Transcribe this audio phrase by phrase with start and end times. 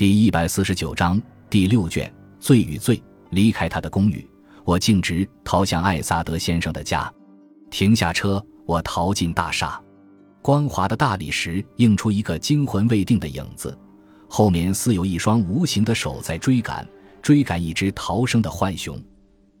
[0.00, 1.20] 第一百四十九章
[1.50, 3.02] 第六卷罪与罪。
[3.32, 4.26] 离开他的公寓，
[4.64, 7.12] 我径直逃向艾萨德先生的家。
[7.70, 9.78] 停下车，我逃进大厦。
[10.40, 13.78] 光滑的大理石映出一个惊魂未定的影子，
[14.26, 16.88] 后面似有一双无形的手在追赶，
[17.20, 18.98] 追赶一只逃生的浣熊。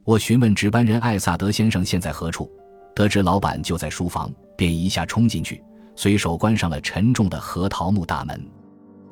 [0.04, 2.50] 我询问值班人艾萨德先生现在何处，
[2.94, 5.62] 得知老板就在书房，便一下冲进去，
[5.96, 8.42] 随手关上了沉重的核桃木大门。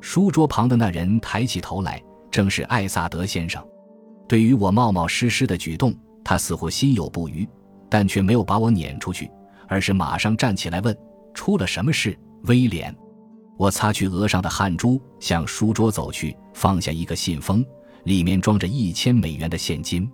[0.01, 2.01] 书桌旁的那人抬起头来，
[2.31, 3.63] 正是艾萨德先生。
[4.27, 5.93] 对于我冒冒失失的举动，
[6.23, 7.47] 他似乎心有不愉，
[7.89, 9.29] 但却没有把我撵出去，
[9.67, 10.95] 而是马上站起来问
[11.33, 12.95] ：“出了什么事？”威廉，
[13.57, 17.65] 我擦去额上的汗珠，向书桌走去，放下一个信封，
[18.03, 20.09] 里面装着一千美元的现金。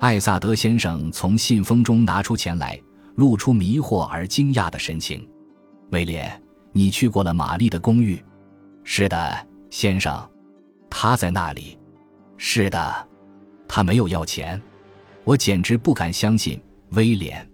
[0.00, 2.78] 艾萨德先生从信封中拿出钱来，
[3.14, 5.26] 露出迷惑而惊讶的神情。
[5.92, 8.22] 威廉，你去过了玛丽的公寓？
[8.86, 10.30] 是的，先生，
[10.90, 11.78] 他在那里。
[12.36, 13.08] 是的，
[13.66, 14.60] 他没有要钱。
[15.24, 17.50] 我简直不敢相信，威廉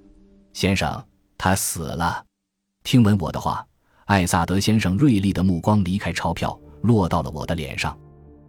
[0.52, 1.02] 先生，
[1.38, 2.24] 他死了。
[2.82, 3.64] 听闻我的话，
[4.06, 7.96] 艾萨德先生锐利的目光离开钞票，落到了我的脸上。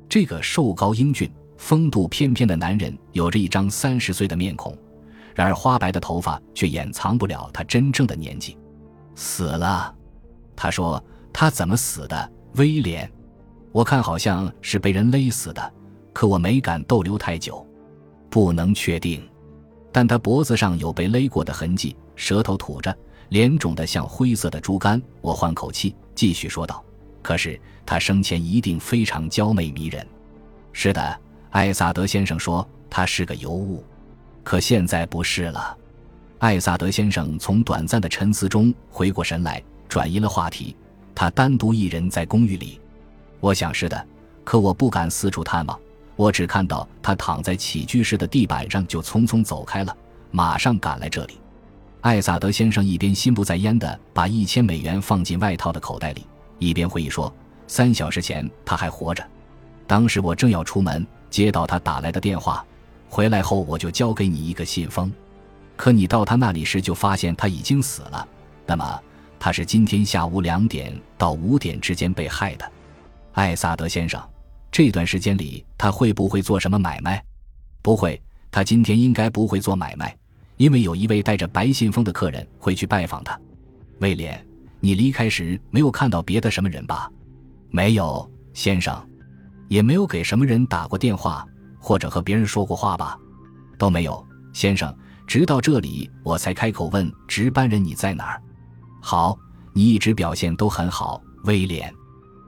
[0.10, 4.76] 这个瘦高英俊、风度翩翩的男人有着一张三十岁的面孔，
[5.36, 8.58] 然而花白的头发却掩藏不了他真正的年纪。
[9.14, 9.96] 死了，
[10.56, 11.02] 他说，
[11.32, 12.32] 他怎么死的？
[12.56, 13.10] 威廉，
[13.72, 15.74] 我看好像是被人勒死的，
[16.12, 17.66] 可我没敢逗留太久，
[18.30, 19.26] 不能确定。
[19.92, 22.94] 但他脖子上有被勒过的痕迹，舌头吐着，
[23.30, 25.02] 脸肿得像灰色的猪肝。
[25.22, 26.84] 我换口气，继续说道
[27.24, 30.06] ：“可是他生前一定非常娇媚迷人。”
[30.74, 31.20] 是的，
[31.52, 33.84] 艾萨德先生说他是个尤物，
[34.44, 35.78] 可现在不是了。
[36.40, 40.76] 艾萨德先生从短暂的沉思中回过神来，转移了话题。
[41.14, 42.80] 他单独一人在公寓里，
[43.40, 44.06] 我想是的，
[44.44, 45.80] 可我不敢四处探望。
[46.16, 49.96] 我只看到他躺在起居室的地板上，就匆匆走开了，
[50.30, 51.40] 马上赶来这里。
[52.02, 56.26] 艾萨德先生一边心不在焉地把一千美元放进外套的口袋里，
[56.60, 57.34] 一边回忆说
[57.68, 59.24] ：“三小时前他还活着，
[59.88, 62.66] 当时我正要出门，接到他打来的电话，
[63.10, 65.12] 回来后我就交给你一个信封，
[65.76, 68.28] 可你到他那里时就发现他已经死了。
[68.66, 69.00] 那么？”
[69.44, 72.72] 他是今天下午两点到五点之间被害的，
[73.32, 74.22] 艾萨德先生。
[74.72, 77.20] 这段时间里，他会不会做什么买卖？
[77.82, 80.16] 不会，他今天应该不会做买卖，
[80.58, 83.36] 因为有一位带着白信封的客人会去拜访他。
[83.98, 84.46] 威廉，
[84.80, 87.12] 你离开时没有看到别的什么人吧？
[87.72, 88.96] 没有，先生，
[89.70, 91.44] 也没有给什么人打过电话
[91.80, 93.18] 或者和别人说过话吧？
[93.80, 94.96] 都没有，先生。
[95.26, 98.40] 直到这里，我才开口问值班人你在哪儿。
[99.02, 99.38] 好，
[99.74, 101.94] 你一直表现都很好，威廉。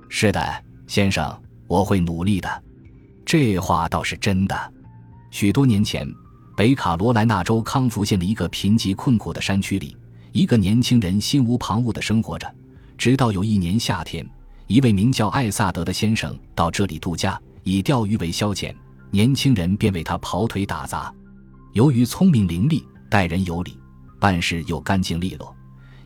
[0.08, 1.36] 是的，先生，
[1.68, 2.64] 我会努力的。
[3.26, 4.74] 这话倒是真的。
[5.32, 6.08] 许多年前，
[6.56, 9.98] 北卡罗来纳州康福县的一个贫瘠困苦的山区里，
[10.32, 12.48] 一个年轻人心无旁骛地生活着。
[12.98, 14.24] 直到有一年夏天，
[14.68, 18.74] 一位名叫艾萨德的先生到这里度假，以钓鱼为消遣。
[19.10, 21.14] 年轻人便为他跑腿打杂。
[21.74, 23.78] 由于聪明伶俐、待人有礼、
[24.20, 25.56] 办事又干净利落。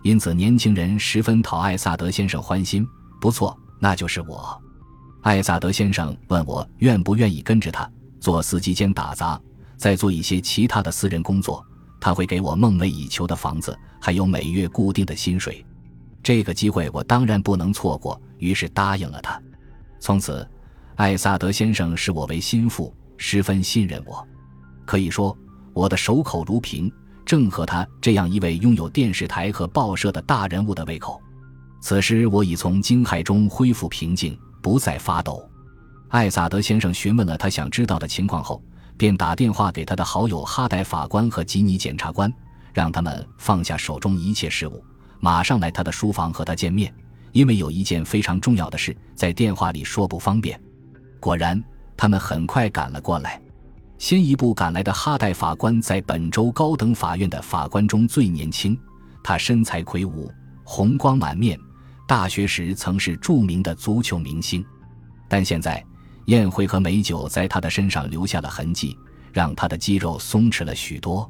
[0.07, 2.87] 因此，年轻人十分讨艾萨德先生欢心。
[3.19, 4.57] 不错，那就是我。
[5.21, 9.37] 艾萨德先生问我愿不愿意跟着他做司机兼打杂，
[9.75, 11.61] 再做一些其他的私人工作。
[11.99, 15.65] 他会给我梦寐以求的房子，还有每月固定的薪水。
[16.23, 19.37] 这个机会我当然不能错过，于是答应了他。
[19.99, 20.49] 从此，
[20.95, 24.25] 艾萨德先生视我为心腹，十分信任我。
[24.85, 25.37] 可以说，
[25.73, 26.89] 我的守口如瓶。
[27.27, 31.21] 正合他这样一位拥有电视台和报社的大人物的胃口。
[31.81, 35.43] 此时我已从惊骇中恢复平静，不再发抖。
[36.07, 38.63] 艾萨德先生询问了他想知道的情况后，
[38.95, 42.33] 便打电话给他的好友哈代法官和吉尼检察官，
[42.73, 44.81] 让他们放下手中一切事务，
[45.19, 46.93] 马上来他的书房和他见面，
[47.33, 50.57] 因为有一件非常重要的事在电话里说不方便。
[51.19, 51.61] 果然，
[51.97, 53.41] 他们很快赶了过来。
[53.97, 58.79] 先一步赶来的哈代法官，在本州高等法院的法官中最年轻。
[59.23, 60.31] 他身材魁梧，
[60.63, 61.59] 红光满面，
[62.07, 64.63] 大学时曾是著名的足球明星。
[65.27, 65.83] 但现在，
[66.25, 68.97] 宴会和美酒在他的身上留下了痕迹，
[69.33, 71.29] 让他的肌肉松弛了许多。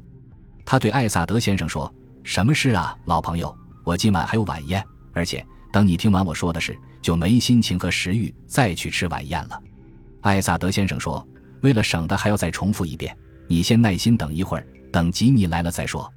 [0.64, 1.92] 他对艾萨德先生说
[2.22, 3.56] ：“什么事啊，老朋友？
[3.82, 4.84] 我今晚还有晚宴，
[5.14, 9.58] 而且等你听完我说的事，就没心情和食欲再去吃晚宴了。”
[10.20, 11.26] 艾萨德先生说。
[11.62, 13.16] 为了省得还要再重复一遍，
[13.46, 16.10] 你先耐心等一会儿，等吉尼来了再说。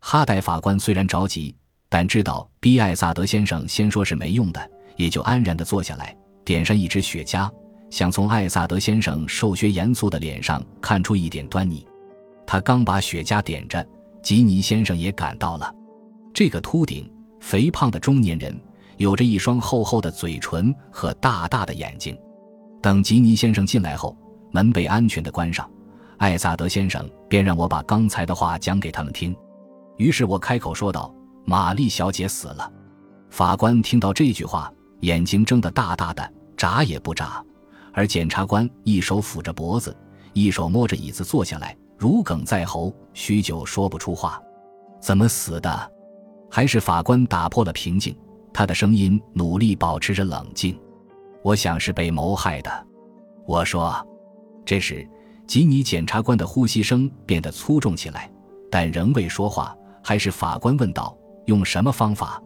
[0.00, 1.54] 哈代法官虽然着急，
[1.88, 7.50] 但知道逼艾萨德先生先说是没用的，也就安然地坐下来，点上一支雪茄，
[7.90, 11.86] 想从艾萨德先生瘦削严肃的脸上看出一点端倪。
[12.46, 13.86] 他刚把雪茄点着，
[14.22, 15.74] 吉尼先生也赶到了。
[16.32, 18.58] 这个秃顶、肥胖的中年人，
[18.96, 22.16] 有着一双厚厚的嘴唇和大大的眼睛。
[22.80, 24.16] 等吉尼先生进来后，
[24.50, 25.68] 门被安全的关上，
[26.18, 29.36] 艾萨德先生便让我把刚才的话讲给他们听。
[29.96, 31.14] 于是我开口说道
[31.44, 32.72] ：“玛丽小姐死了。”
[33.30, 37.44] 法官听到这句话，眼睛睁得大大的，眨也不眨。
[37.92, 39.96] 而检察官一手抚着脖子，
[40.32, 44.40] 一手摸着椅子坐下来，如鲠在喉，许久说不出话。
[45.00, 45.92] 怎么死的？
[46.50, 48.16] 还是法官打破了平静，
[48.52, 50.78] 他的声音努力保持着冷静。
[51.42, 52.86] 我想是被谋害的。
[53.46, 54.07] 我说。
[54.68, 55.08] 这时，
[55.46, 58.30] 吉尼检察官的呼吸声变得粗重起来，
[58.70, 59.74] 但仍未说话。
[60.04, 61.16] 还是法官问道
[61.48, 62.38] ：“用什么方法？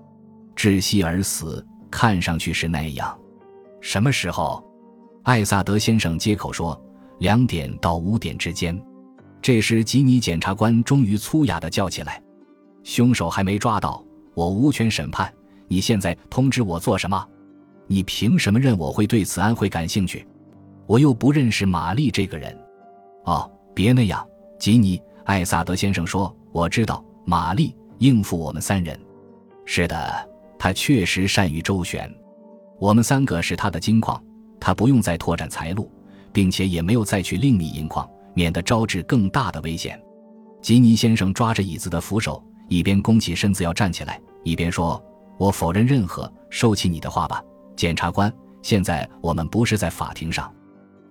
[0.54, 1.66] 窒息而死？
[1.90, 3.18] 看上去是那样。
[3.80, 4.64] 什么时候？”
[5.24, 6.80] 艾萨德先生接口说
[7.18, 8.80] ：“两点到五点之间。”
[9.42, 12.22] 这时，吉尼检察官终于粗哑地叫起来
[12.84, 14.00] ：“凶手还没抓到，
[14.34, 15.34] 我无权审判。
[15.66, 17.28] 你现在通知我做什么？
[17.88, 20.24] 你凭什么认我会对此案会感兴趣？
[20.86, 22.56] 我又不认识玛丽这个人。”
[23.24, 24.26] 哦，别那样，
[24.58, 25.00] 吉尼。
[25.24, 28.98] 艾萨德先生说：“我知道玛丽应付我们三人。
[29.64, 32.12] 是的，她确实善于周旋。
[32.78, 34.22] 我们三个是她的金矿。”
[34.64, 35.90] 他不用再拓展财路，
[36.32, 40.00] 并且也没有再去另觅银矿，免得招致更大的危险。
[40.60, 45.04] 吉尼先生抓着椅子的扶手，一边弓起身子要站起来，一边说
[45.36, 47.42] ：“我否认任何，收起你的话吧，
[47.74, 48.32] 检察官。
[48.62, 50.48] 现在我们不是在法庭上。”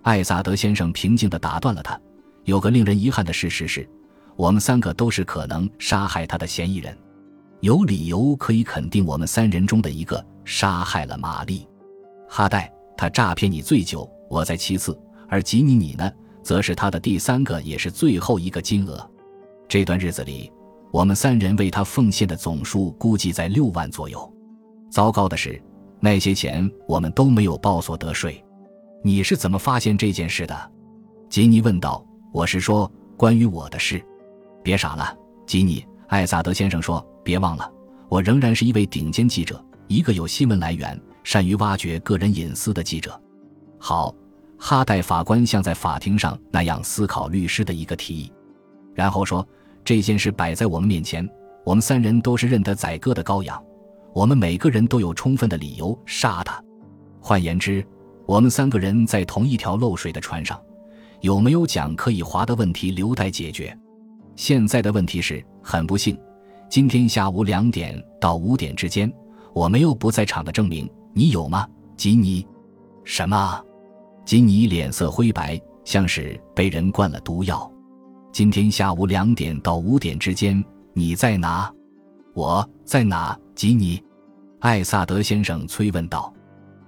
[0.02, 1.98] 艾萨德先生平静地打断了他
[2.44, 3.88] ：“有个令人遗憾的事实是，
[4.36, 6.96] 我们三个都是可能杀害他的嫌疑人。
[7.60, 11.60] 有理由可以肯定，我们三人中的一个杀害了玛丽·
[12.28, 14.96] 哈代。”他诈骗你最久，我在其次，
[15.26, 16.08] 而吉尼你呢，
[16.40, 19.10] 则是他的第三个，也是最后一个金额。
[19.66, 20.52] 这段日子里，
[20.92, 24.32] 我们三人为他奉献的总数估计在六万左右。
[24.88, 25.60] 糟糕的是，
[25.98, 28.44] 那些钱我们都没有报所得税。
[29.04, 30.72] 你是怎么发现这件事的？
[31.28, 32.04] 吉尼问道。
[32.32, 34.02] 我是说关于我的事。
[34.62, 35.14] 别傻了，
[35.46, 35.84] 吉尼。
[36.06, 37.70] 艾萨德先生说，别忘了，
[38.08, 40.98] 我仍然是一位顶尖记者，一个有新闻来源。
[41.24, 43.20] 善于挖掘个人隐私的记者，
[43.78, 44.12] 好，
[44.58, 48.32] 哈代法官像在法庭上那样思考律师的一个提议，
[48.92, 49.46] 然后说
[49.84, 51.28] ：“这件事摆在我们面前，
[51.64, 53.62] 我们三人都是认得宰割的羔羊，
[54.12, 56.60] 我们每个人都有充分的理由杀他。
[57.20, 57.86] 换言之，
[58.26, 60.60] 我们三个人在同一条漏水的船上，
[61.20, 63.76] 有没有桨可以划的问题留待解决。
[64.36, 66.18] 现在的问题是，很不幸，
[66.68, 69.12] 今天下午两点到五点之间，
[69.54, 72.46] 我没有不在场的证明。”你有吗，吉尼？
[73.04, 73.62] 什么？
[74.24, 77.70] 吉尼脸色灰白，像是被人灌了毒药。
[78.32, 80.64] 今天下午两点到五点之间，
[80.94, 81.70] 你在哪？
[82.32, 83.38] 我在哪？
[83.54, 84.02] 吉尼，
[84.60, 86.32] 艾萨德先生催问道。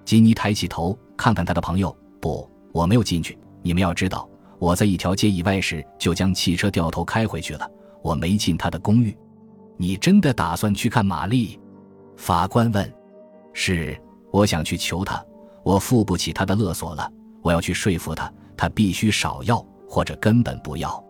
[0.07, 1.95] 吉尼抬起头，看看他的朋友。
[2.21, 3.39] 不，我没有进去。
[3.63, 4.29] 你们要知道，
[4.59, 7.71] 我在一条街以外时就将汽车掉头开回去了。
[8.03, 9.17] 我没进他的公寓。
[9.77, 11.59] 你真的打算去看玛丽？
[12.17, 12.93] 法官问。
[13.53, 13.99] 是。
[14.31, 15.25] 我想去求他，
[15.63, 17.09] 我付不起他的勒索了。
[17.41, 21.01] 我要去说服他，他必须少要或者根本不要。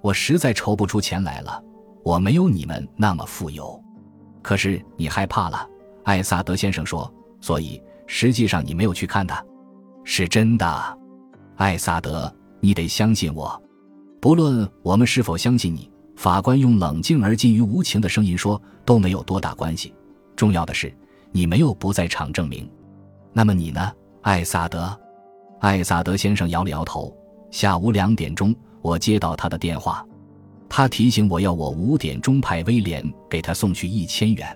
[0.00, 1.62] 我实在筹不出钱来了。
[2.02, 3.78] 我没有你们那么富有。
[4.40, 5.68] 可是你害怕了，
[6.04, 9.44] 艾萨德先生说，所以实际上你没有去看他，
[10.04, 10.98] 是真的。
[11.56, 13.60] 艾萨德，你得相信我。
[14.20, 19.94] 不论我们是否相信你，法官用冷静而近于无情的声音说，都没有多大关系。
[20.36, 20.92] 重要的是。
[21.34, 22.70] 你没有不在场证明，
[23.32, 23.90] 那么你呢，
[24.20, 24.94] 艾萨德？
[25.60, 27.10] 艾萨德先生摇了摇头。
[27.50, 30.06] 下午两点钟，我接到他的电话，
[30.68, 34.54] 他提醒我要我五点钟派威廉给他送去一千元。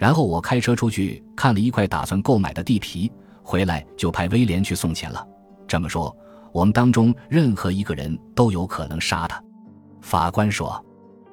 [0.00, 5.22] 然后我开车出去看了一块打算购买的地皮，回来就派威廉去送钱了。
[5.68, 6.16] 这么说，
[6.52, 9.44] 我们当中任何一个人都有可能杀他。
[10.00, 10.82] 法官说。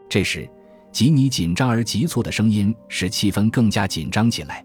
[0.09, 0.49] 这时，
[0.91, 4.61] 吉尼紧张而急促的声音使气氛更加紧张起来。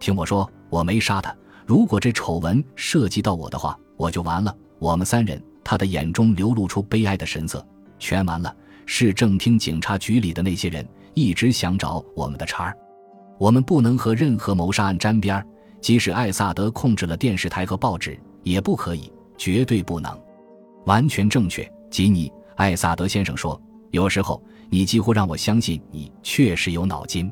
[0.00, 1.34] 听我说，我没杀他。
[1.66, 4.56] 如果这丑闻涉及到我的话，我就完了。
[4.78, 7.66] 我们三人，他的眼中流露出悲哀的神色，
[7.98, 8.54] 全完了。
[8.86, 12.76] 市政厅警察局里的那些人一直想找我们的茬儿，
[13.38, 15.46] 我们不能和任何谋杀案沾边儿。
[15.80, 20.18] 即使艾萨德控制了电视台和报纸，也不可以，绝对不能。
[20.86, 22.32] 完全正确，吉尼。
[22.56, 23.60] 艾萨德先生说
[23.92, 27.30] ：“有时候你几乎让我相信你确实有脑筋，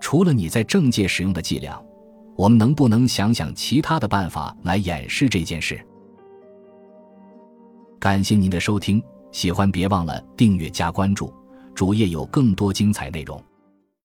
[0.00, 1.80] 除了你在政界使用的伎俩。”
[2.36, 5.78] 我们能不能想想其他的办法来掩饰这件事？
[7.98, 11.30] 感谢您的收听，喜欢别忘了订阅加关注，
[11.74, 13.42] 主页有更多精彩内容。